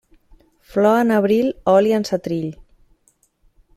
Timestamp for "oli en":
1.75-2.09